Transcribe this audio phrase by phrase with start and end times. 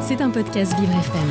[0.00, 1.28] C'est un podcast Vivre FM.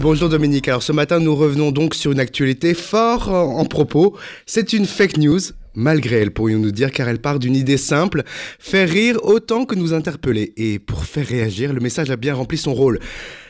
[0.00, 4.16] Bonjour Dominique, alors ce matin nous revenons donc sur une actualité fort en propos.
[4.44, 5.38] C'est une fake news,
[5.74, 8.24] malgré elle pourrions-nous dire, car elle part d'une idée simple,
[8.58, 10.52] faire rire autant que nous interpeller.
[10.56, 12.98] Et pour faire réagir, le message a bien rempli son rôle.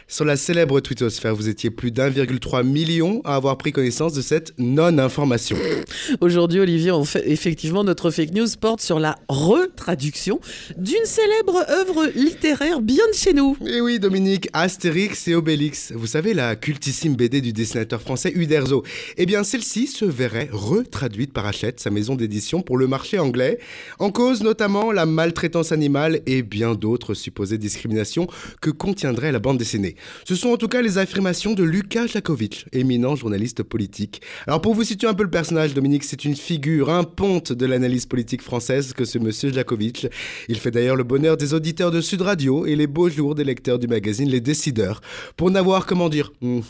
[0.08, 4.54] Sur la célèbre twittosphère, vous étiez plus d'1,3 million à avoir pris connaissance de cette
[4.56, 5.56] non-information.
[6.20, 10.38] Aujourd'hui, Olivier, fait, effectivement, notre fake news porte sur la retraduction
[10.76, 13.56] d'une célèbre œuvre littéraire bien de chez nous.
[13.66, 15.90] Et oui, Dominique, Astérix et Obélix.
[15.92, 18.84] Vous savez, la cultissime BD du dessinateur français Uderzo.
[19.16, 23.58] Eh bien, celle-ci se verrait retraduite par Hachette, sa maison d'édition pour le marché anglais.
[23.98, 28.28] En cause notamment la maltraitance animale et bien d'autres supposées discriminations
[28.60, 29.95] que contiendrait la bande dessinée.
[30.24, 34.22] Ce sont en tout cas les affirmations de Lucas Jakovic, éminent journaliste politique.
[34.46, 37.66] Alors pour vous situer un peu le personnage, Dominique, c'est une figure, un ponte de
[37.66, 40.06] l'analyse politique française que ce monsieur Jakovic.
[40.48, 43.44] Il fait d'ailleurs le bonheur des auditeurs de Sud Radio et les beaux jours des
[43.44, 45.00] lecteurs du magazine Les Décideurs,
[45.36, 46.60] pour n'avoir, comment dire, hmm,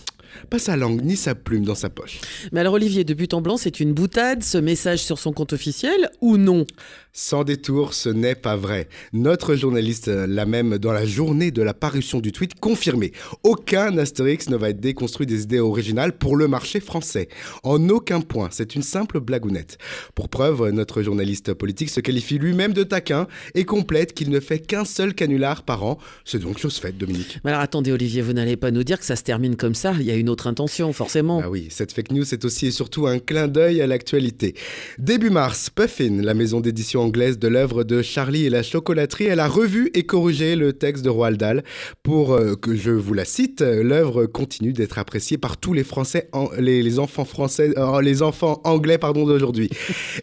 [0.51, 2.21] pas sa langue ni sa plume dans sa poche.
[2.53, 5.53] Mais alors Olivier, de but en blanc, c'est une boutade, ce message sur son compte
[5.53, 6.67] officiel, ou non?
[7.13, 8.89] Sans détour, ce n'est pas vrai.
[9.15, 13.13] Notre journaliste l'a même, dans la journée de la parution du tweet, confirmé.
[13.43, 17.29] Aucun Astérix ne va être déconstruit des idées originales pour le marché français.
[17.63, 19.79] En aucun point, c'est une simple blagounette.
[20.15, 24.59] Pour preuve, notre journaliste politique se qualifie lui-même de taquin et complète qu'il ne fait
[24.59, 25.99] qu'un seul canular par an.
[26.27, 27.39] C'est donc chose faite, Dominique.
[27.45, 29.95] Mais alors attendez Olivier, vous n'allez pas nous dire que ça se termine comme ça,
[29.99, 31.41] il y a une autre intention, forcément.
[31.45, 34.55] Ah oui, cette fake news c'est aussi et surtout un clin d'œil à l'actualité.
[34.99, 39.41] Début mars, Puffin, la maison d'édition anglaise de l'œuvre de Charlie et la chocolaterie, elle
[39.41, 41.65] a revu et corrigé le texte de Roald Dahl
[42.03, 43.61] pour euh, que je vous la cite.
[43.61, 46.29] L'œuvre continue d'être appréciée par tous les Français,
[46.59, 49.71] les, enfants français, euh, les enfants anglais pardon d'aujourd'hui.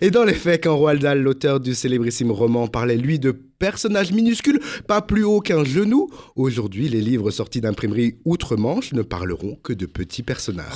[0.01, 3.31] et dans les faits, quand Roald Dahl, l'auteur du célébrissime roman, parlait lui de
[3.63, 6.09] personnages minuscules, pas plus haut qu'un genou.
[6.35, 10.67] Aujourd'hui, les livres sortis d'imprimerie outre-Manche ne parleront que de petits personnages.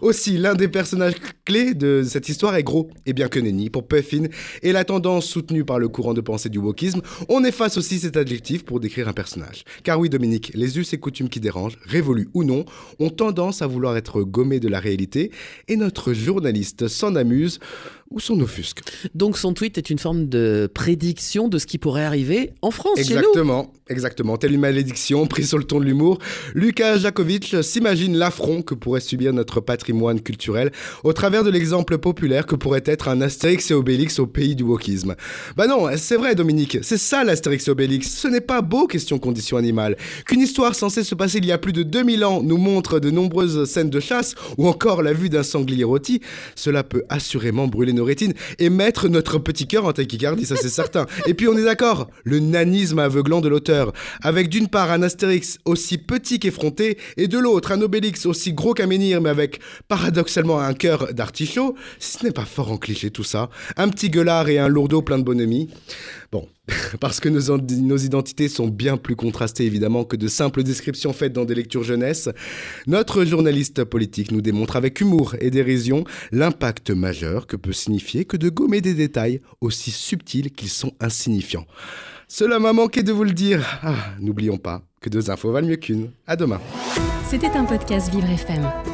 [0.00, 1.14] Aussi, l'un des personnages
[1.44, 4.24] clés de cette histoire est gros, et bien que nenni pour Puffin,
[4.62, 8.16] et la tendance soutenue par le courant de pensée du wokisme, on efface aussi cet
[8.16, 9.64] adjectif pour décrire un personnage.
[9.82, 12.64] Car oui, Dominique, les us et coutumes qui dérangent, révolus ou non,
[12.98, 15.30] ont tendance à vouloir être gommés de la réalité,
[15.68, 17.58] et notre journaliste s'en amuse
[18.10, 18.80] ou s'en offusque.
[19.14, 22.98] Donc son tweet est une forme de prédiction de ce qui pourrait arriver en France,
[22.98, 23.74] exactement, chez nous.
[23.88, 26.18] Exactement, telle une malédiction prise sur le ton de l'humour,
[26.54, 30.70] Lucas Jakovic s'imagine l'affront que pourrait subir notre patrimoine culturel
[31.02, 34.62] au travers de l'exemple populaire que pourrait être un Astérix et Obélix au pays du
[34.62, 35.14] wokisme.
[35.56, 39.18] Bah non, c'est vrai Dominique, c'est ça l'Astérix et Obélix, ce n'est pas beau question
[39.18, 39.96] condition animale.
[40.26, 43.10] Qu'une histoire censée se passer il y a plus de 2000 ans nous montre de
[43.10, 46.20] nombreuses scènes de chasse ou encore la vue d'un sanglier rôti,
[46.54, 50.68] cela peut assurément brûler nos rétines et mettre notre petit cœur en tachycardie, ça c'est
[50.68, 51.06] certain.
[51.26, 55.58] Et puis on est d'accord, le nanisme aveuglant de l'auteur, avec d'une part un Astérix
[55.64, 60.60] aussi petit qu'effronté et de l'autre un Obélix aussi gros qu'un menhir mais avec paradoxalement
[60.60, 63.48] un cœur d'artichaut, ce n'est pas fort en cliché tout ça.
[63.78, 65.70] Un petit gueulard et un lourdeau plein de bonhomie.
[66.30, 66.46] Bon,
[67.00, 71.32] parce que nos, nos, identités sont bien plus contrastées évidemment que de simples descriptions faites
[71.32, 72.28] dans des lectures jeunesse,
[72.86, 78.36] notre journaliste politique nous démontre avec humour et dérision l'impact majeur que peut signifier que
[78.36, 81.66] de gommer des détails aussi subtils qu'ils sont insignifiants.
[82.28, 83.64] Cela m'a manqué de vous le dire.
[83.82, 86.10] Ah, n'oublions pas que deux infos valent mieux qu'une.
[86.26, 86.60] À demain.
[87.28, 88.93] C'était un podcast Vivre FM.